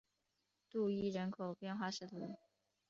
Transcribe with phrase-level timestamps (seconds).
[0.67, 2.35] 杜伊人口变化图示